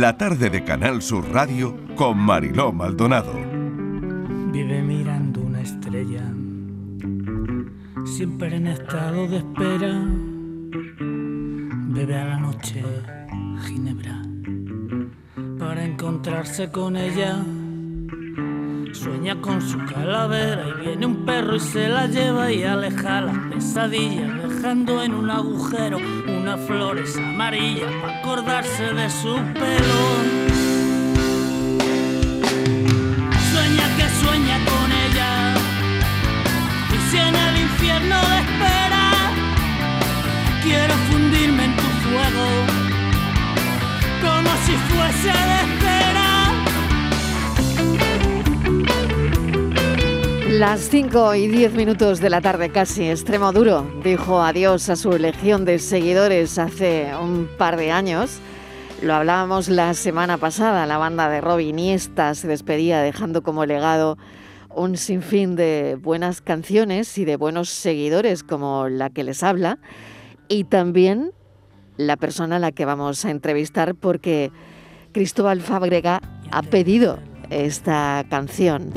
[0.00, 3.32] la tarde de Canal Sur Radio con Mariló Maldonado.
[4.52, 6.22] Vive mirando una estrella,
[8.04, 10.04] siempre en estado de espera.
[11.00, 12.84] Bebe a la noche
[13.64, 14.20] ginebra
[15.58, 17.42] para encontrarse con ella.
[18.92, 23.50] Sueña con su calavera y viene un perro y se la lleva y aleja la
[23.50, 25.98] pesadilla, dejando en un agujero
[26.58, 30.02] flores amarillas para acordarse de su pelo.
[33.52, 35.54] Sueña que sueña con ella
[36.94, 39.04] y si en el infierno le espera,
[40.62, 42.46] quiero fundirme en tu fuego
[44.22, 45.85] como si fuese de
[50.58, 55.10] Las 5 y 10 minutos de la tarde casi, Extremo Duro dijo adiós a su
[55.18, 58.38] legión de seguidores hace un par de años.
[59.02, 64.16] Lo hablábamos la semana pasada, la banda de Rob Iniesta se despedía dejando como legado
[64.74, 69.78] un sinfín de buenas canciones y de buenos seguidores como la que les habla
[70.48, 71.32] y también
[71.98, 74.50] la persona a la que vamos a entrevistar porque
[75.12, 77.18] Cristóbal Fábrega ha pedido
[77.50, 78.94] esta canción.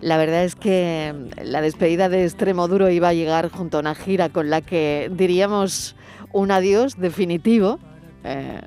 [0.00, 3.94] La verdad es que la despedida de Extremo Duro iba a llegar junto a una
[3.94, 5.94] gira con la que diríamos
[6.32, 7.78] un adiós definitivo.
[8.24, 8.60] Eh,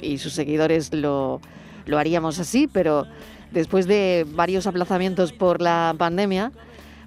[0.00, 1.40] y sus seguidores lo,
[1.86, 3.06] lo haríamos así, pero
[3.50, 6.52] después de varios aplazamientos por la pandemia,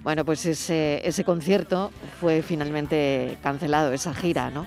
[0.02, 4.66] bueno, pues ese, ese concierto fue finalmente cancelado, esa gira, ¿no?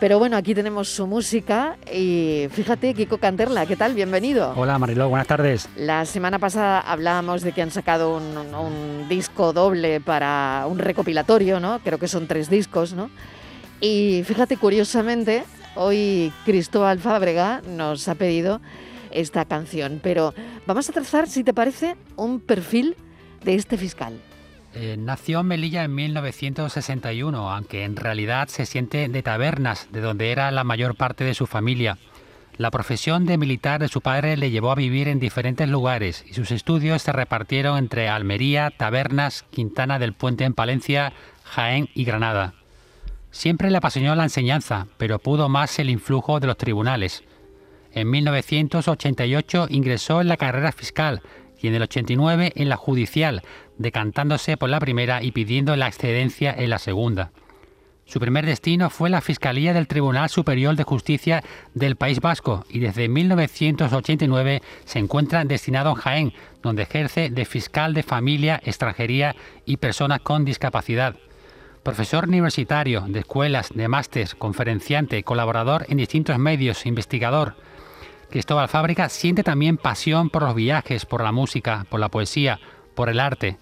[0.00, 3.94] Pero bueno, aquí tenemos su música y fíjate, Kiko Canterla, ¿qué tal?
[3.94, 4.52] Bienvenido.
[4.56, 5.68] Hola Mariló, buenas tardes.
[5.76, 11.58] La semana pasada hablábamos de que han sacado un, un disco doble para un recopilatorio,
[11.58, 11.80] ¿no?
[11.80, 13.10] Creo que son tres discos, ¿no?
[13.80, 15.42] Y fíjate, curiosamente,
[15.74, 18.60] hoy Cristóbal Fábrega nos ha pedido
[19.10, 20.32] esta canción, pero
[20.64, 22.94] vamos a trazar, si te parece, un perfil
[23.42, 24.20] de este fiscal.
[24.74, 30.30] Eh, nació en Melilla en 1961, aunque en realidad se siente de tabernas, de donde
[30.30, 31.98] era la mayor parte de su familia.
[32.58, 36.34] La profesión de militar de su padre le llevó a vivir en diferentes lugares y
[36.34, 41.12] sus estudios se repartieron entre Almería, Tabernas, Quintana del Puente en Palencia,
[41.44, 42.54] Jaén y Granada.
[43.30, 47.22] Siempre le apasionó la enseñanza, pero pudo más el influjo de los tribunales.
[47.92, 51.22] En 1988 ingresó en la carrera fiscal
[51.60, 53.42] y en el 89 en la judicial,
[53.78, 57.30] decantándose por la primera y pidiendo la excedencia en la segunda.
[58.08, 61.44] Su primer destino fue la Fiscalía del Tribunal Superior de Justicia
[61.74, 67.92] del País Vasco y desde 1989 se encuentra destinado en Jaén, donde ejerce de fiscal
[67.92, 69.36] de familia, extranjería
[69.66, 71.16] y personas con discapacidad.
[71.82, 77.56] Profesor universitario de escuelas, de másteres, conferenciante, colaborador en distintos medios, investigador.
[78.30, 82.58] Cristóbal Fábrica siente también pasión por los viajes, por la música, por la poesía,
[82.94, 83.58] por el arte.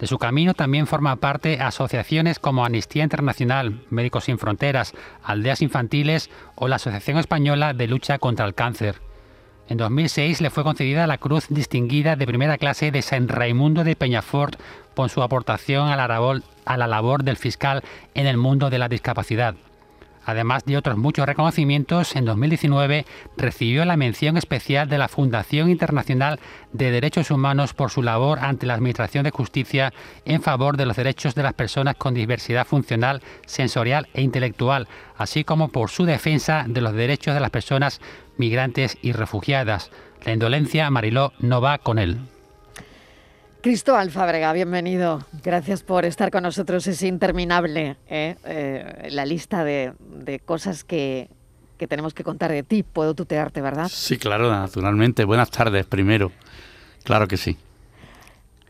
[0.00, 6.30] De su camino también forma parte asociaciones como Amnistía Internacional, Médicos Sin Fronteras, Aldeas Infantiles
[6.54, 9.02] o la Asociación Española de Lucha contra el Cáncer.
[9.68, 13.94] En 2006 le fue concedida la Cruz Distinguida de Primera Clase de San Raimundo de
[13.94, 14.58] Peñafort
[14.94, 17.82] por su aportación a la, labor, a la labor del fiscal
[18.14, 19.54] en el mundo de la discapacidad.
[20.24, 26.38] Además de otros muchos reconocimientos, en 2019 recibió la mención especial de la Fundación Internacional
[26.72, 29.92] de Derechos Humanos por su labor ante la Administración de Justicia
[30.24, 35.44] en favor de los derechos de las personas con diversidad funcional, sensorial e intelectual, así
[35.44, 38.00] como por su defensa de los derechos de las personas
[38.36, 39.90] migrantes y refugiadas.
[40.24, 42.18] La indolencia, Mariló, no va con él.
[43.62, 45.22] Cristóbal Fábrega, bienvenido.
[45.42, 46.86] Gracias por estar con nosotros.
[46.86, 48.36] Es interminable ¿eh?
[48.44, 49.92] Eh, la lista de,
[50.46, 51.28] cosas que,
[51.76, 52.82] tenemos que contar de ti.
[52.82, 53.88] Puedo tutearte, ¿verdad?
[53.92, 55.24] Sí, claro, naturalmente.
[55.24, 56.32] Buenas tardes, primero.
[57.04, 57.58] Claro que sí.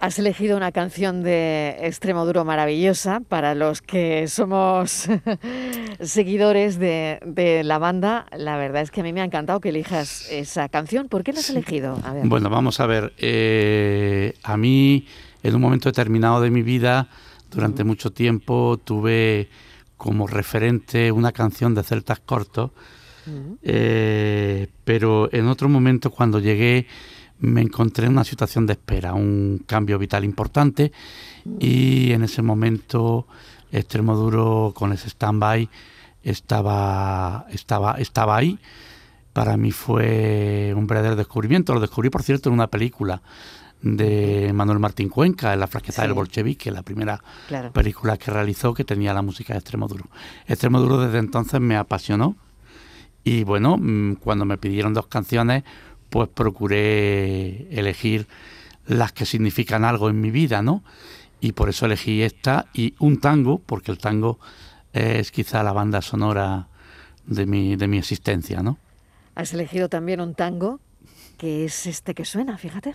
[0.00, 5.06] Has elegido una canción de Extremo Duro maravillosa para los que somos
[6.00, 8.25] seguidores de, de, la banda.
[8.35, 11.11] La verdad es que a mí me ha encantado que elijas esa canción.
[11.11, 11.52] ¿Por qué la has sí.
[11.52, 11.99] elegido?
[12.02, 13.12] A bueno, vamos a ver.
[13.19, 15.06] Eh, a mí,
[15.43, 17.08] en un momento determinado de mi vida,
[17.50, 17.88] durante uh -huh.
[17.88, 19.50] mucho tiempo, tuve
[19.99, 22.70] como referente una canción de Celtas Cortos.
[23.26, 23.58] Uh -huh.
[23.62, 26.87] eh, pero en otro momento, cuando llegué
[27.41, 30.93] me encontré en una situación de espera, un cambio vital importante
[31.59, 33.27] y en ese momento
[33.73, 35.69] Extremoduro con ese stand-by
[36.25, 38.59] estaba, estaba, estaba ahí.
[39.33, 41.73] Para mí fue un verdadero descubrimiento.
[41.73, 43.23] Lo descubrí, por cierto, en una película
[43.81, 46.09] de Manuel Martín Cuenca, en La Frasqueta sí.
[46.09, 47.73] del Bolchevique, la primera claro.
[47.73, 50.07] película que realizó que tenía la música de Extremoduro.
[50.47, 52.37] Extremoduro desde entonces me apasionó
[53.23, 55.63] Y bueno, mm, cuando me pidieron dos canciones,
[56.11, 58.27] pues procuré elegir
[58.87, 60.83] las que significan algo en mi vida, ¿no?
[61.41, 64.39] Y por eso elegí esta y un tango, porque el tango
[64.93, 66.69] es quizá la banda sonora
[67.27, 68.79] de mi, de mi existencia, ¿no?
[69.35, 70.81] Has elegido también un tango,
[71.39, 72.95] que es este que suena, fíjate.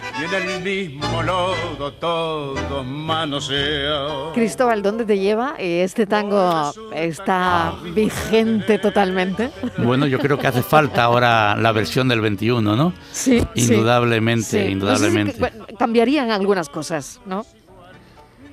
[0.21, 4.33] y en el mismo lodo todos manoseados.
[4.33, 5.55] Cristóbal, ¿dónde te lleva?
[5.57, 9.51] ¿Este tango está vigente totalmente?
[9.77, 12.93] Bueno, yo creo que hace falta ahora la versión del 21, ¿no?
[13.11, 13.43] Sí.
[13.55, 14.71] Indudablemente, sí.
[14.71, 15.39] indudablemente.
[15.39, 17.45] No sé si cambiarían algunas cosas, ¿no?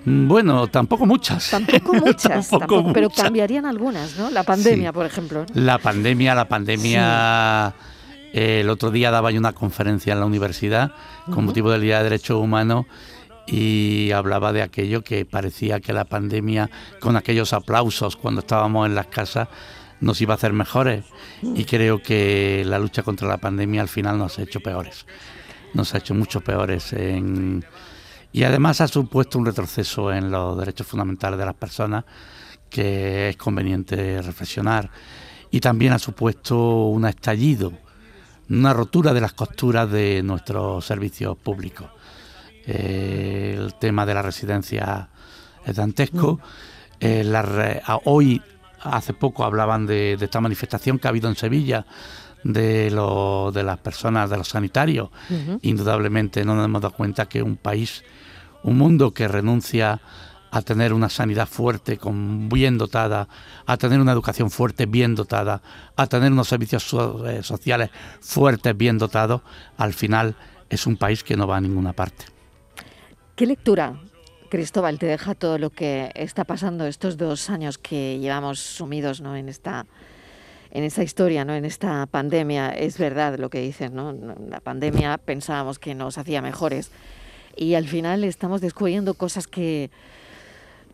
[0.05, 1.51] Mm, Bueno, tampoco muchas.
[1.51, 3.25] Tampoco muchas, Tampoco tampoco, pero muchas.
[3.25, 4.31] cambiarían algunas, ¿no?
[4.31, 4.95] La pandemia, Sí.
[4.95, 5.45] por ejemplo.
[5.53, 5.61] ¿no?
[5.61, 7.75] La pandemia, la pandemia.
[8.33, 10.93] Eh, el otro día daba yo una conferencia en la universidad
[11.33, 12.87] con motivo del Día de Derechos Humanos
[13.47, 16.71] y hablaba de aquello que parecía que la pandemia,
[17.01, 19.49] con aquellos aplausos cuando estábamos en las casas,
[20.01, 21.05] nos iba a hacer mejores.
[21.43, 25.07] Y creo que la lucha contra la pandemia al final nos ha hecho peores.
[25.73, 27.65] Nos ha hecho mucho peores en,
[28.33, 32.05] y además ha supuesto un retroceso en los derechos fundamentales de las personas
[32.69, 34.91] que es conveniente reflexionar.
[35.51, 37.73] Y también ha supuesto un estallido,
[38.51, 41.87] una rotura de las costuras de nuestros servicios públicos.
[42.67, 45.09] Eh, el tema de la residencia
[45.65, 46.41] es dantesco.
[47.01, 48.43] Eh, la re- a- hoy,
[48.83, 51.87] hace poco, hablaban de, de esta manifestación que ha habido en Sevilla
[52.45, 55.11] de, lo- de las personas, de los sanitarios.
[55.63, 58.03] Indudablemente no nos hemos dado cuenta que un país,
[58.63, 60.01] un mundo que renuncia
[60.51, 63.29] a tener una sanidad fuerte, con, bien dotada,
[63.67, 65.61] a tener una educación fuerte, bien dotada,
[65.97, 67.91] a tener unos servicios so- eh, sociales
[68.21, 69.43] fuertes, bien dotados,
[69.77, 70.35] al final
[70.71, 72.25] es un país que no va a ninguna parte.
[73.37, 74.01] ¿Qué lectura,
[74.51, 79.37] Cristóbal, te deja todo lo que está pasando estos dos años que llevamos sumidos ¿no?
[79.37, 79.87] en esta
[80.71, 81.55] en esta historia, ¿no?
[81.55, 82.71] en esta pandemia?
[82.71, 84.15] Es verdad lo que dices, ¿no?
[84.51, 86.91] La pandemia pensábamos que nos hacía mejores
[87.57, 89.91] y al final estamos descubriendo cosas que,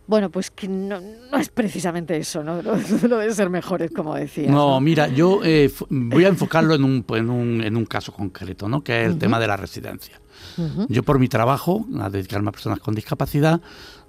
[0.06, 2.60] bueno, pues que no, no es precisamente eso, ¿no?
[2.62, 2.76] Lo,
[3.08, 4.50] lo de ser mejores, como decías.
[4.50, 8.68] No, mira, yo eh, voy a enfocarlo en un, en un, en un caso concreto,
[8.68, 8.82] ¿no?
[8.82, 10.20] que es el tema de la residencia.
[10.88, 13.60] Yo por mi trabajo, a dedicarme a personas con discapacidad,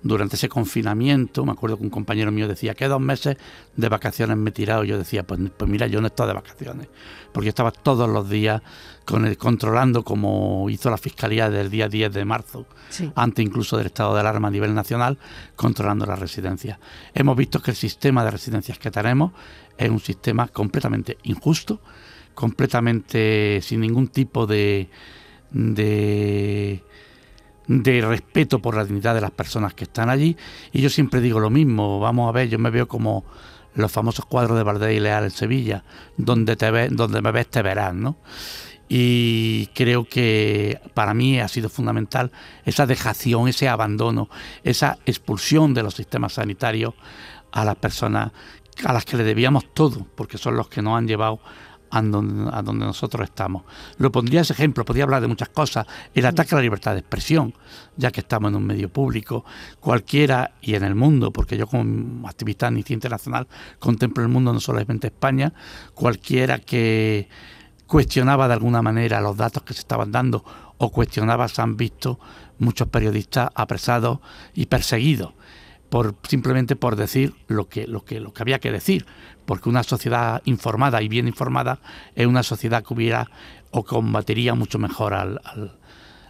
[0.03, 3.37] durante ese confinamiento, me acuerdo que un compañero mío decía que dos meses
[3.75, 4.83] de vacaciones me he tirado.
[4.83, 6.87] Yo decía, pues, pues mira, yo no he estado de vacaciones,
[7.33, 8.61] porque yo estaba todos los días
[9.03, 13.11] con el, controlando como hizo la Fiscalía del día 10 de marzo, Sí.
[13.15, 15.17] antes incluso del estado de alarma a nivel nacional,
[15.55, 16.77] controlando las residencias.
[17.15, 19.31] Hemos visto que el sistema de residencias que tenemos
[19.75, 21.81] es un sistema completamente injusto,
[22.35, 24.89] completamente sin ningún tipo de,
[25.55, 26.83] de,
[27.67, 30.35] de respeto por la dignidad de las personas que están allí.
[30.71, 33.23] Y yo siempre digo lo mismo, vamos a ver, yo me veo como
[33.73, 35.83] los famosos cuadros de Valdés y Leal en Sevilla,
[36.17, 38.17] donde, te ves, donde me ves te verás, ¿no?
[38.87, 42.31] Y creo que para mí ha sido fundamental
[42.65, 44.29] esa dejación, ese abandono,
[44.63, 46.93] esa expulsión de los sistemas sanitarios
[47.51, 48.31] a las personas
[48.83, 51.39] a las que le debíamos todo, porque son los que nos han llevado
[51.95, 53.63] a donde, a donde nosotros estamos.
[53.97, 56.99] Lo pondría ese ejemplo, podría hablar de muchas cosas, el ataque a la libertad de
[56.99, 57.53] expresión,
[57.95, 59.45] ya que estamos en un medio público,
[59.79, 63.47] cualquiera y en el mundo, porque yo como activista de Amnistía Internacional
[63.79, 65.53] contemplo el mundo no solamente España,
[65.93, 67.29] cualquiera que
[67.87, 70.43] cuestionaba de alguna manera los datos que se estaban dando
[70.77, 72.19] o cuestionaba, se han visto
[72.59, 74.19] muchos periodistas apresados
[74.53, 75.33] y perseguidos
[75.95, 79.05] por simplemente por decir lo que lo que lo que había que decir,
[79.45, 81.79] porque una sociedad informada y bien informada
[82.15, 83.29] es una sociedad que hubiera
[83.71, 85.77] o combatiría mucho mejor al- al-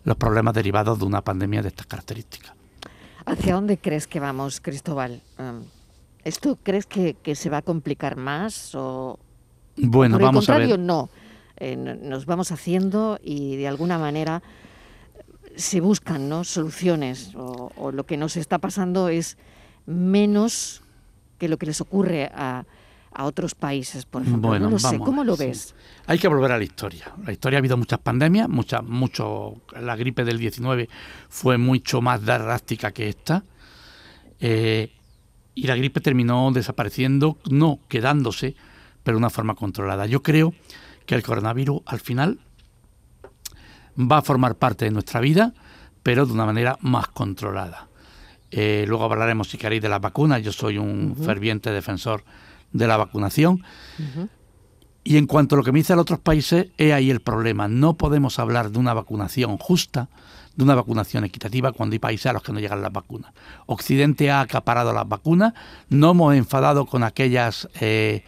[0.04, 2.54] los problemas derivados de una pandemia de estas características.
[3.26, 5.24] ¿Hacia dónde crees que vamos, Cristóbal?
[5.40, 5.64] Um,
[6.24, 9.18] ¿Esto crees que, que se va a complicar más o
[9.78, 10.86] Bueno, por el vamos a contrario ver.
[10.86, 11.10] no?
[11.58, 14.44] Eh, n- nos vamos haciendo y de alguna manera
[15.56, 16.44] se buscan ¿no?
[16.44, 19.40] soluciones o, o lo que nos está pasando es
[19.86, 20.82] menos
[21.38, 22.66] que lo que les ocurre a,
[23.16, 24.50] a otros países, por ejemplo.
[24.50, 25.74] Bueno, no lo sé, ¿cómo lo ves?
[26.06, 27.14] Hay que volver a la historia.
[27.26, 30.90] La historia ha habido muchas pandemias, muchas, mucho, la gripe del 19
[31.30, 33.44] fue mucho más drástica que esta.
[34.40, 34.92] Eh,
[35.56, 38.56] y la gripe terminó desapareciendo, no quedándose,
[39.04, 40.06] pero de una forma controlada.
[40.06, 40.54] Yo creo
[41.06, 42.40] que el coronavirus al final
[43.98, 45.54] va a formar parte de nuestra vida,
[46.04, 47.88] pero de una manera más controlada.
[48.58, 50.42] Eh, luego hablaremos, si queréis, de las vacunas.
[50.42, 52.24] Yo soy un ferviente defensor
[52.72, 53.62] de la vacunación.
[55.04, 57.68] Y en cuanto a lo que me dicen otros países, es ahí el problema.
[57.68, 60.08] No podemos hablar de una vacunación justa,
[60.56, 63.34] de una vacunación equitativa, cuando hay países a los que no llegan las vacunas.
[63.66, 65.54] Occidente ha acaparado las vacunas,
[65.90, 68.24] no hemos enfadado con aquellas eh,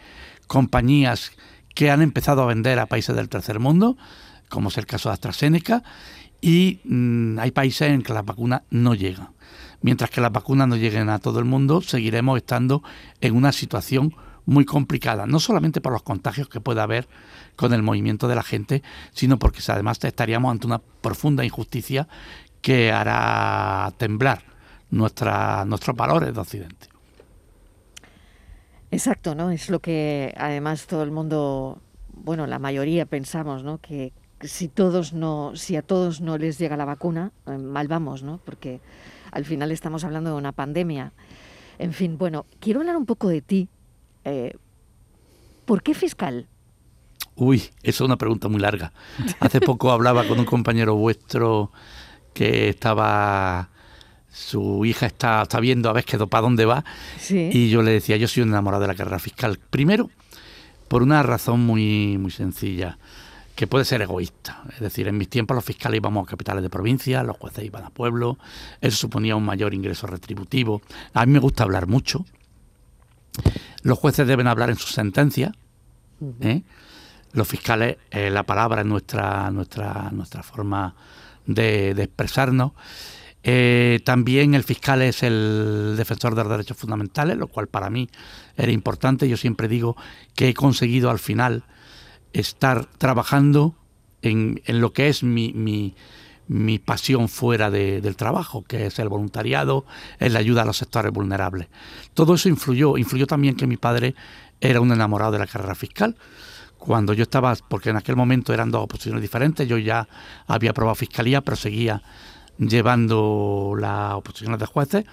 [0.46, 1.32] compañías
[1.74, 3.96] que han empezado a vender a países del tercer mundo,
[4.50, 5.82] como es el caso de AstraZeneca,
[6.42, 9.30] y mm, hay países en que las vacunas no llegan.
[9.80, 12.82] Mientras que las vacunas no lleguen a todo el mundo, seguiremos estando
[13.20, 17.06] en una situación muy complicada, no solamente por los contagios que pueda haber
[17.54, 18.82] con el movimiento de la gente,
[19.12, 22.08] sino porque además estaríamos ante una profunda injusticia
[22.62, 24.42] que hará temblar
[24.90, 26.88] nuestra, nuestros valores de Occidente.
[28.90, 29.50] Exacto, ¿no?
[29.50, 31.78] Es lo que además todo el mundo,
[32.14, 33.78] bueno, la mayoría pensamos, ¿no?
[33.78, 38.22] Que si todos no, si a todos no les llega la vacuna, eh, mal vamos,
[38.22, 38.40] ¿no?
[38.44, 38.80] Porque
[39.30, 41.12] al final estamos hablando de una pandemia.
[41.78, 43.68] En fin, bueno, quiero hablar un poco de ti,
[44.24, 44.52] eh,
[45.68, 46.46] ¿Por qué fiscal?
[47.36, 48.90] Uy, esa es una pregunta muy larga.
[49.38, 51.70] Hace poco hablaba con un compañero vuestro
[52.32, 53.68] que estaba
[54.32, 56.86] su hija está, está viendo a ver qué para dónde va.
[57.28, 59.58] Y yo le decía, yo soy un enamorado de la carrera fiscal.
[59.58, 60.08] Primero,
[60.88, 62.96] por una razón muy, muy sencilla,
[63.58, 64.62] que puede ser egoísta.
[64.72, 67.82] Es decir, en mis tiempos los fiscales íbamos a capitales de provincia, los jueces iban
[67.82, 68.36] a pueblos,
[68.80, 70.80] eso suponía un mayor ingreso retributivo.
[71.12, 72.24] A mí me gusta hablar mucho,
[73.82, 75.56] los jueces deben hablar en sus sentencias.
[76.40, 76.62] ¿eh?
[77.32, 80.94] Los fiscales, eh, la palabra es nuestra, nuestra, nuestra forma
[81.44, 82.74] de, expresarnos.
[83.42, 88.08] Eh, también el fiscal es el defensor de los derechos fundamentales, lo cual para mí
[88.56, 89.28] era importante.
[89.28, 89.96] Yo siempre digo
[90.36, 91.64] que he conseguido al final
[92.32, 93.74] estar trabajando
[94.22, 95.94] en, en lo que es mi, mi,
[96.48, 99.84] mi pasión fuera del trabajo, que es el voluntariado,
[100.18, 101.68] es la ayuda a los sectores vulnerables.
[102.14, 104.14] Todo eso influyó, influyó también que mi padre
[104.60, 106.16] era un enamorado de la carrera fiscal.
[106.78, 110.08] Cuando yo estaba, porque en aquel momento eran dos oposiciones diferentes, yo ya
[110.46, 112.02] había aprobado fiscalía, pero seguía
[112.58, 115.04] llevando las oposiciones de jueces.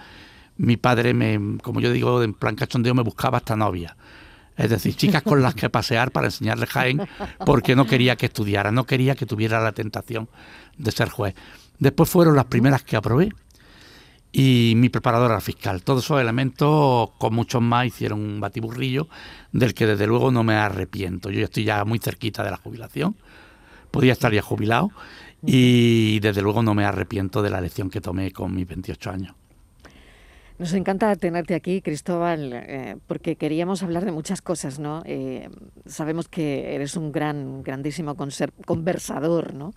[0.58, 3.98] Mi padre, me, como yo digo, en plan cachondeo, me buscaba hasta novia.
[4.58, 7.02] Es decir, chicas con las que pasear para enseñarle Jaén,
[7.46, 10.30] porque no quería que estudiara, no quería que tuviera la tentación
[10.78, 11.36] de ser juez.
[11.78, 13.32] Después fueron las primeras que aprobé
[14.32, 15.84] y mi preparadora fiscal.
[15.84, 19.08] Todos esos elementos, con muchos más, hicieron un batiburrillo
[19.52, 21.30] del que desde luego no me arrepiento.
[21.30, 23.16] Yo ya estoy ya muy cerquita de la jubilación,
[23.92, 24.92] podía estar ya jubilado
[25.46, 29.36] y desde luego no me arrepiento de la elección que tomé con mis 28 años.
[30.58, 35.04] Nos encanta tenerte aquí, Cristóbal, eh, porque queríamos hablar de muchas cosas, ¿no?
[35.06, 35.50] Eh,
[35.86, 39.74] sabemos que eres un gran, grandísimo conversador, ¿no?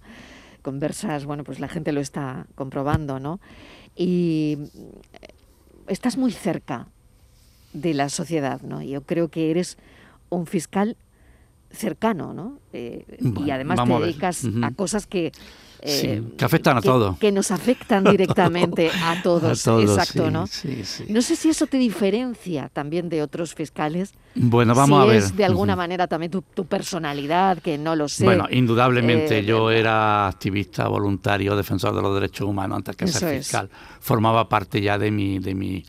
[0.62, 3.40] Conversas, bueno, pues la gente lo está comprobando, ¿no?
[3.97, 4.56] Y
[5.14, 5.35] eh,
[5.88, 6.87] estás muy cerca
[7.73, 8.80] de la sociedad, ¿no?
[8.80, 9.78] Yo creo que eres
[10.28, 10.97] un fiscal
[11.70, 12.58] cercano, ¿no?
[12.72, 15.32] y además te dedicas a cosas que
[15.80, 17.18] eh, que afectan a todos.
[17.18, 19.66] Que nos afectan directamente a todos.
[19.66, 20.46] Exacto, ¿no?
[21.08, 24.12] no sé si eso te diferencia también de otros fiscales.
[24.34, 25.16] Bueno, vamos a ver.
[25.16, 28.25] Es de alguna manera también tu, personalidad, que no lo sé.
[28.25, 33.38] Bueno, indudablemente eh, yo era activista, voluntario, defensor de los derechos humanos antes que ser
[33.38, 33.70] fiscal.
[34.00, 35.84] Formaba parte ya de mi, de mi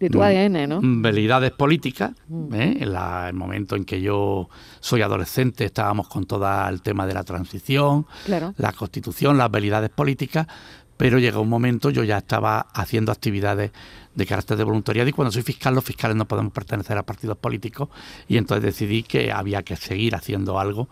[0.00, 0.80] de tu ADN, ¿no?
[0.82, 2.12] Velidades políticas.
[2.28, 2.54] Mm.
[2.54, 2.76] ¿eh?
[2.80, 4.48] En el momento en que yo
[4.80, 8.06] soy adolescente estábamos con todo el tema de la transición,
[8.56, 10.46] la constitución, las velidades políticas,
[10.96, 13.70] pero llegó un momento, yo ya estaba haciendo actividades
[14.14, 17.38] de carácter de voluntariado y cuando soy fiscal los fiscales no podemos pertenecer a partidos
[17.38, 17.88] políticos
[18.26, 20.88] y entonces decidí que había que seguir haciendo algo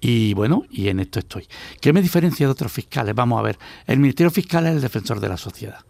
[0.00, 1.46] y bueno, y en esto estoy.
[1.80, 3.14] ¿Qué me diferencia de otros fiscales?
[3.14, 5.84] Vamos a ver, el Ministerio Fiscal es el defensor de la sociedad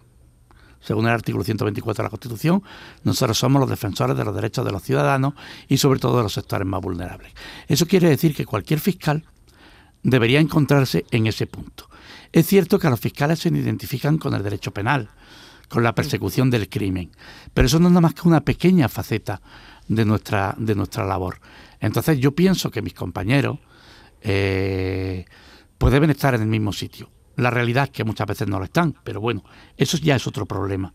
[0.83, 2.63] según el artículo 124 de la Constitución,
[3.05, 5.35] nosotros somos los defensores de los derechos de los ciudadanos
[5.69, 7.33] y sobre todo de los sectores más vulnerables.
[7.69, 9.25] Eso quiere decir que cualquier fiscal
[10.03, 11.89] debería encontrarse en ese punto.
[12.33, 15.11] Es cierto que a los fiscales se identifican con el derecho penal,
[15.69, 17.11] con la persecución del crimen,
[17.55, 19.41] pero eso no es nada más que una pequeña faceta
[19.89, 21.41] de nuestra, de nuestra labor.
[21.81, 23.59] Entonces yo pienso que mis compañeros
[24.21, 25.25] eh,
[25.79, 27.11] pues deben estar en el mismo sitio.
[27.37, 29.45] La realidad que muchas veces no lo están, pero bueno,
[29.77, 30.93] eso ya es otro problema,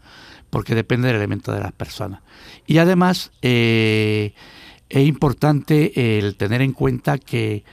[0.50, 2.22] porque depende del elemento de las personas.
[2.66, 4.34] Y además, eh,
[4.90, 7.64] es importante el tener en cuenta que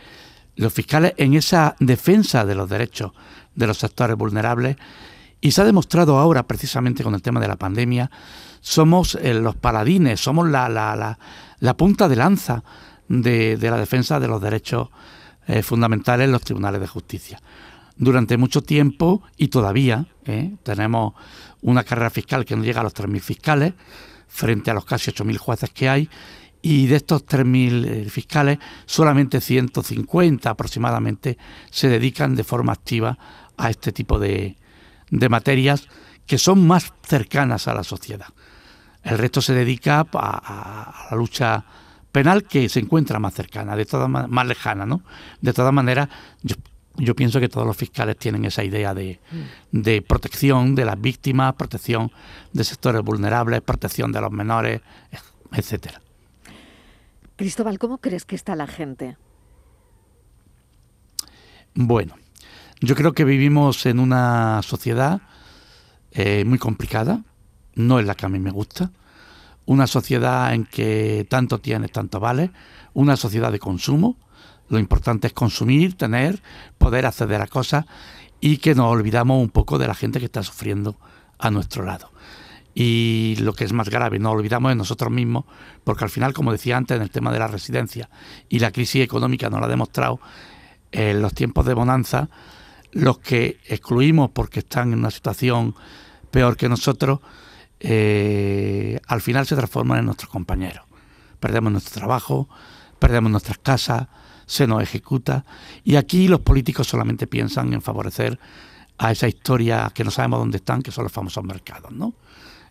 [0.56, 3.12] los fiscales en esa defensa de los derechos
[3.54, 4.76] de los sectores vulnerables,
[5.40, 8.10] y se ha demostrado ahora precisamente con el tema de la pandemia,
[8.60, 11.18] somos eh, los paladines, somos la, la,
[11.58, 12.64] la, punta de lanza
[13.08, 14.88] de, la defensa de los derechos
[15.46, 17.42] eh, fundamentales en los tribunales de justicia.
[17.96, 21.14] Durante mucho tiempo y todavía eh, tenemos
[21.62, 23.74] una carrera fiscal que no llega a los 3.000 fiscales
[24.26, 26.10] frente a los casi 8.000 jueces que hay
[26.60, 31.38] y de estos 3.000 fiscales solamente 150 aproximadamente
[31.70, 33.16] se dedican de forma activa
[33.56, 34.56] a este tipo de,
[35.10, 35.88] de materias
[36.26, 38.28] que son más cercanas a la sociedad.
[39.02, 41.64] El resto se dedica a, la lucha
[42.10, 45.02] penal que se encuentra más cercana, de todas más lejana, ¿no?
[45.40, 46.08] De todas maneras,
[46.96, 49.20] yo, pienso que todos los fiscales tienen esa idea de,
[49.72, 52.10] de, protección de las víctimas, protección
[52.52, 54.80] de sectores vulnerables, protección de los menores,
[55.52, 56.00] etcétera.
[57.36, 59.16] Cristóbal, ¿cómo crees que está la gente?
[61.74, 62.14] Bueno,
[62.80, 65.20] yo creo que vivimos en una sociedad
[66.12, 67.24] eh, muy complicada,
[67.74, 68.92] no es la que a mí me gusta,
[69.66, 72.52] una sociedad en que tanto tienes, tanto vale,
[72.92, 74.16] una sociedad de consumo,
[74.68, 76.42] lo importante es consumir, tener,
[76.78, 77.86] poder acceder a cosas
[78.40, 80.96] y que nos olvidamos un poco de la gente que está sufriendo
[81.38, 82.10] a nuestro lado.
[82.74, 85.44] Y lo que es más grave, nos olvidamos de nosotros mismos,
[85.84, 88.10] porque al final, como decía antes, en el tema de la residencia
[88.48, 90.20] y la crisis económica nos lo ha demostrado,
[90.90, 92.28] en los tiempos de bonanza,
[92.92, 95.74] los que excluimos porque están en una situación
[96.30, 97.20] peor que nosotros,
[97.80, 100.84] eh, al final se transforman en nuestros compañeros.
[101.40, 102.48] Perdemos nuestro trabajo,
[102.98, 104.08] perdemos nuestras casas,
[104.46, 105.44] se nos ejecuta
[105.84, 108.38] y aquí los políticos solamente piensan en favorecer
[108.98, 112.14] a esa historia que no sabemos dónde están, que son los famosos mercados, ¿no?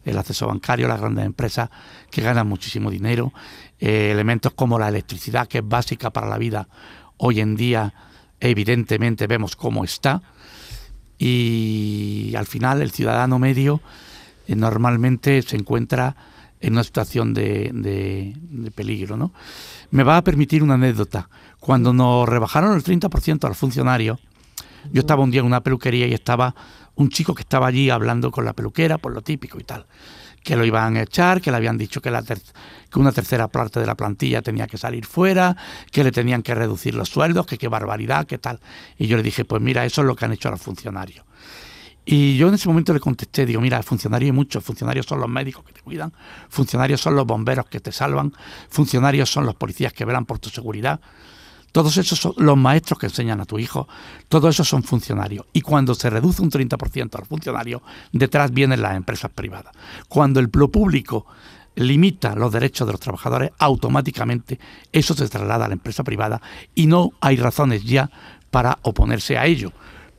[0.04, 1.70] El acceso bancario, las grandes empresas
[2.12, 3.34] que ganan muchísimo dinero,
[3.80, 6.68] eh, elementos como la electricidad, que es básica para la vida
[7.18, 7.94] hoy en día,
[8.40, 10.22] evidentemente vemos cómo está,
[11.18, 13.82] y al final el ciudadano medio
[14.48, 16.16] eh, normalmente se encuentra
[16.64, 19.18] en una situación de, de, peligro.
[19.18, 19.34] ¿no?
[19.92, 21.30] Me va a permitir una anécdota.
[21.60, 24.18] Cuando nos rebajaron el 30% al funcionario,
[24.92, 26.56] yo estaba un día en una peluquería y estaba
[26.96, 29.86] un chico que estaba allí hablando con la peluquera por lo típico y tal
[30.44, 33.80] que lo iban a echar, que le habían dicho que, la que una tercera parte
[33.80, 35.56] de la plantilla tenía que salir fuera,
[35.90, 38.60] que le tenían que reducir los sueldos, que qué barbaridad, qué tal.
[38.98, 41.26] Y yo le dije, pues mira, eso es lo que han hecho a los funcionarios.
[42.06, 45.30] Y yo en ese momento le contesté, digo, mira, funcionarios hay muchos, funcionarios son los
[45.30, 46.12] médicos que te cuidan,
[46.50, 48.34] funcionarios son los bomberos que te salvan,
[48.70, 51.00] funcionarios son los policías que velan por tu seguridad,
[51.72, 53.88] todos esos son los maestros que enseñan a tu hijo,
[54.28, 55.46] todos esos son funcionarios.
[55.54, 59.74] Y cuando se reduce un 30% al funcionario, detrás vienen las empresas privadas.
[60.08, 61.26] Cuando el público
[61.76, 64.60] limita los derechos de los trabajadores, automáticamente
[64.92, 66.42] eso se traslada a la empresa privada
[66.76, 68.12] y no hay razones ya
[68.52, 69.72] para oponerse a ello,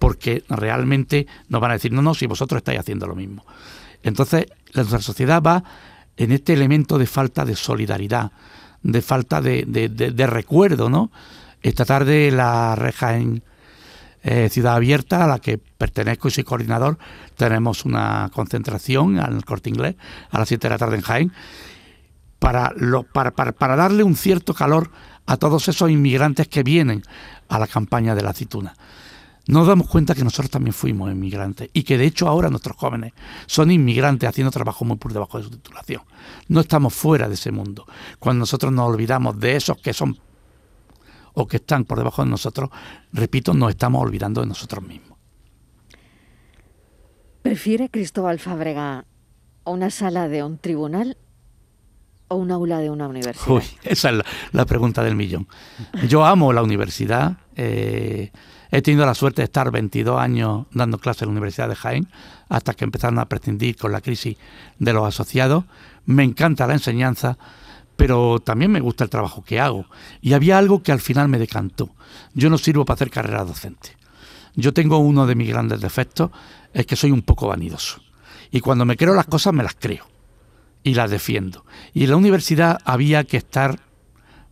[0.05, 3.43] porque realmente nos van a decir, no, no, si vosotros estáis haciendo lo mismo.
[4.03, 5.64] Entonces, nuestra sociedad va
[6.19, 8.31] en este elemento de falta de solidaridad,
[8.83, 11.11] de falta de, recuerdo, ¿no?
[11.62, 13.43] Esta tarde la reja en
[14.25, 16.99] eh, Ciudad Abierta, a la que pertenezco y soy coordinador,
[17.38, 19.95] tenemos una concentración en el corte inglés
[20.31, 21.33] a las 7 de la tarde en Jaén
[22.38, 22.75] para,
[23.14, 24.90] para, para, darle un cierto calor
[25.25, 27.03] a todos esos inmigrantes que vienen
[27.49, 28.75] a la campaña de la aceituna.
[29.46, 33.12] Nos damos cuenta que nosotros también fuimos inmigrantes y que de hecho ahora nuestros jóvenes
[33.46, 36.02] son inmigrantes haciendo trabajo muy por debajo de su titulación.
[36.48, 37.85] No estamos fuera de ese mundo.
[38.18, 40.18] Cuando nosotros nos olvidamos de esos que son
[41.35, 42.70] o que están por debajo de nosotros,
[43.12, 45.18] repito, nos estamos olvidando de nosotros mismos.
[47.42, 49.04] ¿Prefiere Cristóbal Fábrega
[49.64, 51.18] una sala de un tribunal
[52.28, 53.48] o un aula de una universidad?
[53.48, 55.46] Uy, esa es la, pregunta del millón.
[56.09, 57.37] Yo amo la universidad.
[57.57, 58.33] Eh,
[58.70, 62.09] he tenido la suerte de estar 22 años dando clases en la Universidad de Jaén,
[62.48, 64.37] hasta que empezaron a prescindir con la crisis
[64.79, 65.64] de los asociados.
[66.07, 67.38] Me encanta la enseñanza
[67.96, 69.87] pero también me gusta el trabajo que hago.
[70.20, 71.90] Y había algo que al final me decantó.
[72.35, 73.96] Yo no sirvo para hacer carrera docente.
[74.57, 76.31] Yo tengo uno de mis grandes defectos,
[76.72, 78.00] es que soy un poco vanidoso.
[78.50, 80.07] Y cuando me creo las cosas, me las creo.
[80.83, 81.64] Y las defiendo.
[81.92, 83.81] Y en la universidad había que estar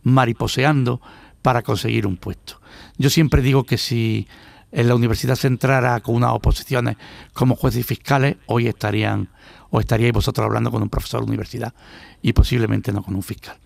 [0.03, 1.01] mariposeando
[1.41, 2.59] para conseguir un puesto.
[2.97, 4.27] Yo siempre digo que si
[4.71, 6.97] en la universidad se entrara con unas oposiciones
[7.33, 9.29] como jueces y fiscales, hoy estarían
[9.69, 11.73] o estaríais vosotros hablando con un profesor de universidad
[12.21, 13.57] y posiblemente no con un fiscal.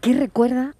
[0.00, 0.74] ¿Qué recuerda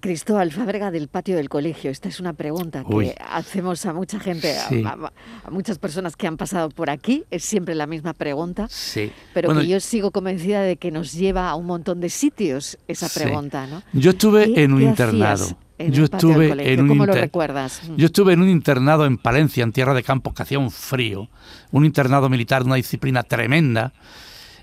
[0.00, 1.90] Cristóbal Fábrega del patio del colegio.
[1.90, 6.68] Esta es una pregunta que hacemos a mucha gente, a, muchas personas que han pasado
[6.68, 7.24] por aquí.
[7.30, 8.68] Es siempre la misma pregunta.
[8.70, 9.10] Sí.
[9.34, 13.08] Pero que yo sigo convencida de que nos lleva a un montón de sitios esa
[13.08, 13.82] pregunta, ¿no?
[13.92, 15.46] Yo estuve en un internado.
[15.78, 17.82] Yo estuve en un ¿Cómo lo recuerdas?
[17.96, 21.28] Yo estuve en un internado en Palencia, en Tierra de Campos, que hacía un frío.
[21.70, 23.92] Un internado militar de una disciplina tremenda.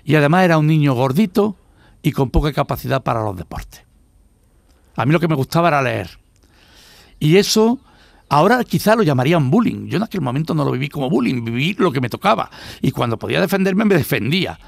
[0.04, 1.56] Y además era un niño gordito
[2.02, 3.82] y con poca capacidad para los deportes.
[4.96, 6.18] A mí lo que me gustaba era leer.
[7.18, 7.80] Y eso
[8.28, 9.86] ahora quizá lo llamarían bullying.
[9.88, 12.50] Yo en aquel momento no lo viví como bullying, viví lo que me tocaba.
[12.82, 14.58] Y cuando podía defenderme me defendía.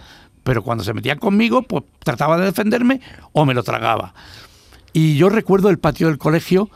[0.42, 3.00] Pero cuando se metían conmigo, pues trataba de defenderme
[3.32, 4.14] o me lo tragaba.
[4.96, 6.70] Y yo recuerdo el patio del colegio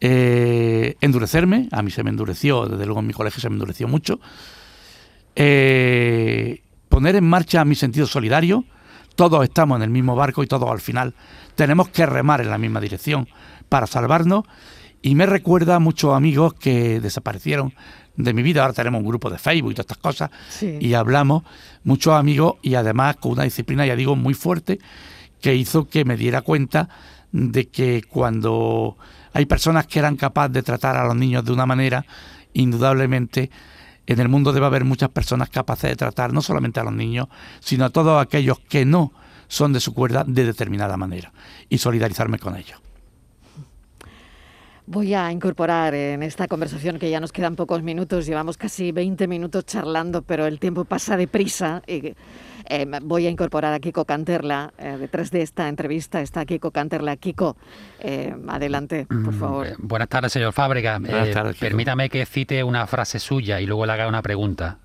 [0.00, 3.86] eh, endurecerme, a mí se me endureció, desde luego en mi colegio se me endureció
[3.86, 4.18] mucho,
[5.36, 8.64] eh, poner en marcha mi sentido solidario,
[9.14, 11.12] todos estamos en el mismo barco y todos al final
[11.54, 13.28] tenemos que remar en la misma dirección
[13.68, 14.44] para salvarnos.
[15.02, 17.74] Y me recuerda a muchos amigos que desaparecieron
[18.16, 18.62] de mi vida.
[18.62, 20.30] Ahora tenemos un grupo de Facebook y todas estas cosas.
[20.62, 21.42] Y hablamos,
[21.84, 24.78] muchos amigos, y además con una disciplina, ya digo, muy fuerte,
[25.42, 26.88] que hizo que me diera cuenta
[27.32, 28.96] de que cuando
[29.32, 32.04] hay personas que eran capaces de tratar a los niños de una manera,
[32.52, 33.50] indudablemente
[34.06, 37.28] en el mundo debe haber muchas personas capaces de tratar no solamente a los niños,
[37.60, 39.12] sino a todos aquellos que no
[39.46, 41.32] son de su cuerda de determinada manera
[41.68, 42.80] y solidarizarme con ellos.
[44.92, 49.28] Voy a incorporar en esta conversación que ya nos quedan pocos minutos, llevamos casi 20
[49.28, 51.80] minutos charlando, pero el tiempo pasa deprisa.
[51.86, 52.16] Y,
[52.68, 54.72] eh, voy a incorporar a Kiko Canterla.
[54.78, 57.16] Eh, detrás de esta entrevista está Kiko Canterla.
[57.18, 57.56] Kiko,
[58.00, 59.66] eh, adelante, por mm, favor.
[59.78, 60.98] buenas tardes, señor Fábrega.
[61.60, 64.78] permítame que cite una frase suya y luego le haga una pregunta.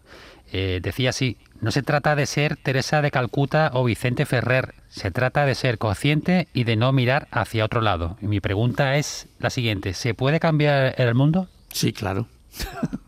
[0.51, 5.45] Decía así, no se trata de ser Teresa de Calcuta o Vicente Ferrer, se trata
[5.45, 8.17] de ser consciente y de no mirar hacia otro lado.
[8.21, 11.47] Y mi pregunta es la siguiente, ¿se puede cambiar el mundo?
[11.71, 12.27] Sí, claro.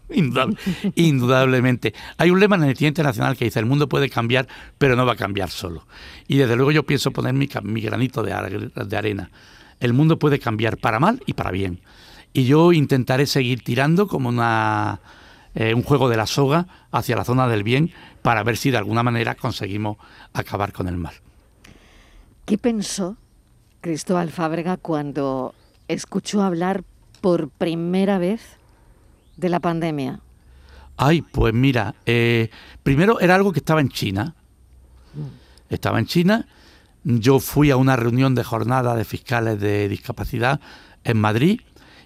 [0.95, 1.93] indudablemente.
[2.17, 4.47] Hay un lema en el Día Internacional que dice, el mundo puede cambiar,
[4.77, 5.85] pero no va a cambiar solo.
[6.27, 7.47] Y desde luego yo pienso poner mi,
[7.81, 9.29] granito de, de arena.
[9.79, 11.79] El mundo puede cambiar para mal y para bien.
[12.33, 14.99] Y yo intentaré seguir tirando como una
[15.59, 17.91] eh, un juego de la soga hacia la zona del bien
[18.21, 19.97] para ver si de alguna manera conseguimos
[20.31, 21.15] acabar con el mal.
[22.45, 23.17] ¿Qué pensó
[23.81, 25.55] Cristóbal Fábrega cuando
[25.87, 26.83] escuchó hablar
[27.21, 28.41] por primera vez
[29.35, 30.19] de la pandemia?
[30.95, 32.51] Ay, pues mira, eh,
[32.83, 34.35] primero era algo que estaba en China.
[35.69, 36.47] Estaba en China.
[37.03, 40.61] Yo fui a una reunión de jornada de fiscales de discapacidad
[41.03, 41.61] en Madrid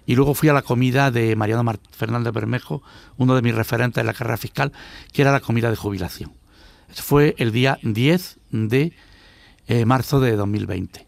[0.06, 2.82] y luego fui a la comida de Mariano Fernández Bermejo,
[3.18, 4.72] uno de mis referentes en la carrera fiscal,
[5.12, 6.34] que era la comida de jubilación.
[6.90, 8.94] Fue el día 10 de
[9.68, 11.08] eh, marzo de 2020.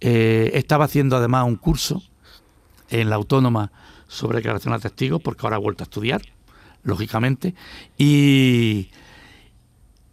[0.00, 2.02] Eh, estaba haciendo además un curso
[2.90, 3.72] en la autónoma
[4.08, 6.22] sobre declaración a testigos, porque ahora he vuelto a estudiar,
[6.82, 7.54] lógicamente,
[7.96, 8.90] y,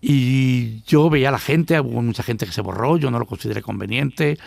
[0.02, 3.26] y yo veía a la gente, hubo mucha gente que se borró, yo no lo
[3.26, 4.40] consideré conveniente,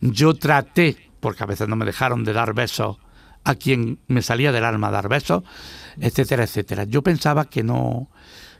[0.00, 2.98] yo traté porque a veces no me dejaron de dar besos
[3.44, 5.42] a quien me salía del alma dar besos,
[5.98, 6.84] etcétera, etcétera.
[6.84, 8.10] Yo pensaba que no,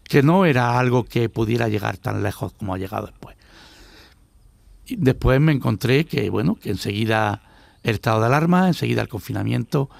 [0.04, 3.36] que no era algo que pudiera llegar tan lejos como ha llegado después.
[4.88, 7.42] Después me encontré que, bueno, que enseguida
[7.82, 9.90] el estado de alarma, enseguida el confinamiento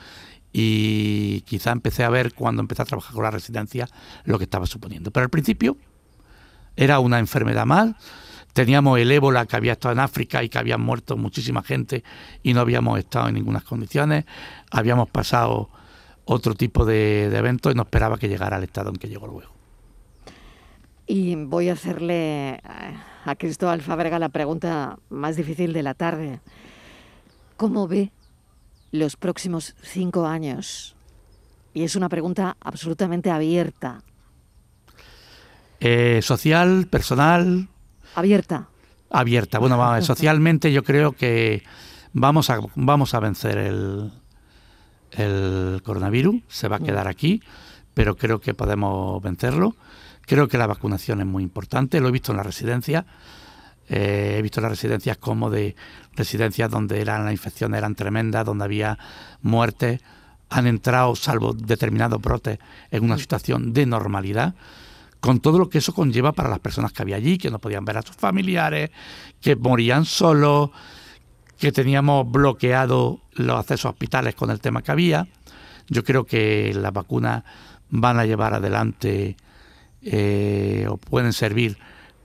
[0.53, 3.89] y quizá empecé a ver cuando empecé a trabajar con la residencia
[4.25, 5.11] lo que estaba suponiendo.
[5.11, 5.77] Pero al principio
[6.75, 7.95] era una enfermedad más,
[8.53, 12.03] teníamos el ébola que había estado en África y que había muerto muchísima gente
[12.43, 14.25] y no habíamos estado en ninguna condiciones,
[14.71, 15.71] habíamos pasado
[16.25, 19.53] otro tipo de, eventos y no esperaba que llegara al estado en que llegó luego.
[21.07, 22.61] Y voy a hacerle
[23.25, 26.41] a Cristóbal Fábrega la pregunta más difícil de la tarde.
[27.57, 28.13] ¿Cómo ve
[28.93, 30.95] los próximos cinco años?
[31.73, 34.03] Y es una pregunta absolutamente abierta.
[35.81, 37.69] Eh, social, personal,
[38.15, 38.69] Abierta.
[39.11, 39.59] Abierta.
[39.59, 41.63] Bueno, socialmente yo creo que
[42.13, 44.13] vamos a, vamos a vencer el,
[45.13, 47.43] el coronavirus, se va a quedar aquí,
[47.95, 49.77] pero creo que podemos vencerlo.
[50.27, 53.07] Creo que la vacunación es muy importante, lo he visto en la residencia.
[53.89, 55.75] Eh, he visto las residencias como de
[56.15, 58.99] residencias donde eran las infecciones eran tremendas, donde había
[59.41, 60.03] muertes,
[60.51, 62.59] han entrado, salvo determinados brotes,
[62.91, 64.55] en una situación de normalidad
[65.21, 67.85] con todo lo que eso conlleva para las personas que había allí, que no podían
[67.85, 68.91] ver a sus familiares,
[69.41, 70.71] que morían solos,
[71.59, 75.27] que teníamos bloqueado los accesos a hospitales con el tema que había.
[75.89, 77.43] Yo creo que las vacunas
[77.91, 79.37] van a llevar adelante
[80.03, 81.79] eh, o pueden servir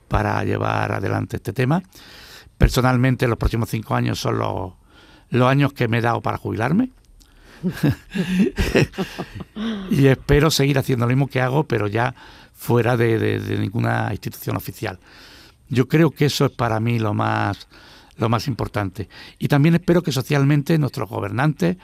[0.08, 1.82] para llevar adelante este tema.
[2.58, 4.74] Personalmente, los próximos cinco años son los,
[5.30, 6.92] los años que me he dado para jubilarme.
[9.90, 12.14] y espero seguir haciendo lo mismo que hago, pero ya
[12.64, 14.98] fuera de, ninguna institución oficial.
[15.68, 17.68] Yo creo que eso es para mí lo más,
[18.16, 19.10] lo más importante.
[19.38, 21.76] Y también espero que socialmente nuestros gobernantes,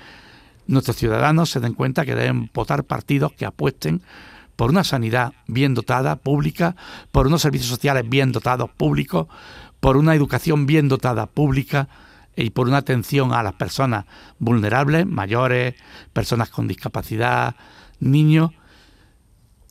[0.67, 4.01] nuestros ciudadanos se den cuenta que deben votar partidos que apuesten
[4.55, 6.77] por una sanidad bien dotada, pública,
[7.11, 9.27] por unos servicios sociales bien dotados, públicos,
[9.81, 11.89] por una educación bien dotada, pública,
[12.37, 14.05] y por una atención a las personas
[14.37, 15.75] vulnerables, mayores,
[16.13, 17.55] personas con discapacidad,
[17.99, 18.51] niños,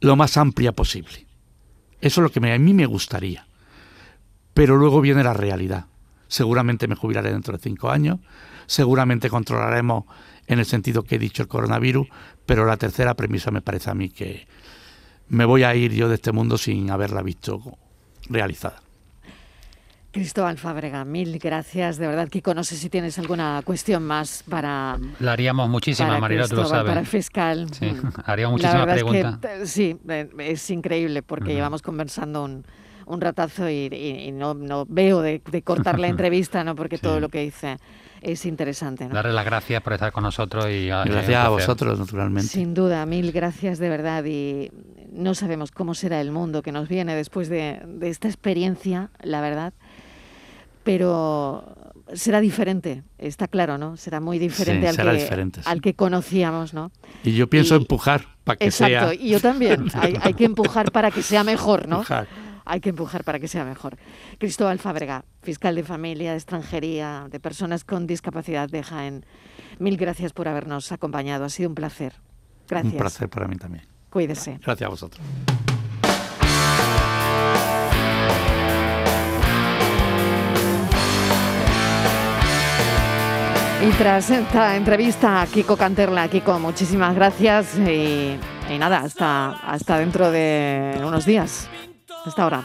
[0.01, 1.27] lo más amplia posible.
[2.01, 3.47] Eso es lo que a mí me gustaría.
[4.55, 5.87] Pero luego viene la realidad.
[6.29, 8.19] Seguramente me jubilaré dentro de cinco años,
[8.67, 10.05] seguramente controlaremos
[10.47, 12.09] en el sentido que he dicho el coronavirus,
[12.45, 14.47] pero la tercera premisa me parece a mí que
[15.29, 17.79] me voy a ir yo de este mundo sin haberla visto
[18.29, 18.83] realizada.
[20.11, 21.99] Cristóbal Fábrega, mil gracias.
[21.99, 24.99] De verdad, Kiko, no sé si tienes alguna cuestión más para...
[25.21, 26.88] La haríamos muchísimas, María, tú lo sabes.
[26.88, 27.66] Para el fiscal.
[27.73, 27.94] Sí,
[28.25, 29.38] haríamos muchísimas preguntas.
[29.44, 32.64] Eh, sí, eh, es increíble porque llevamos conversando un,
[33.05, 36.75] un ratazo y, no, no, veo de, cortar la entrevista, ¿no?
[36.75, 37.77] porque todo lo que dice
[38.23, 39.07] es interesante.
[39.07, 39.14] ¿no?
[39.14, 42.49] Darle las gracias por estar con nosotros y, gracias a vosotros, naturalmente.
[42.49, 44.71] Sin duda, mil gracias de verdad y
[45.12, 49.42] no sabemos cómo será el mundo que nos viene después de, de esta experiencia, la
[49.42, 49.75] verdad
[50.88, 53.98] pero será diferente, está claro, ¿no?
[53.98, 56.90] Será muy diferente, al, que, al que conocíamos, ¿no?
[57.24, 58.88] Y yo pienso empujar para que sea...
[58.88, 59.85] Exacto, y yo también.
[60.22, 62.03] hay, que empujar para que sea mejor, ¿no?
[62.64, 63.98] Hay que empujar para que sea mejor.
[64.38, 69.27] Cristóbal Fábrega, fiscal de familia, de extranjería, de personas con discapacidad de Jaén.
[69.79, 71.44] Mil gracias por habernos acompañado.
[71.44, 72.14] Ha sido un placer.
[72.66, 72.94] Gracias.
[72.94, 73.85] Un placer para mí también.
[74.09, 74.59] Cuídese.
[74.64, 75.22] Gracias a vosotros.
[83.81, 88.37] Y tras esta entrevista a Kiko Canterla, Kiko, muchísimas gracias y,
[88.77, 91.69] nada, hasta, hasta dentro de unos días.
[92.27, 92.64] Hasta ahora.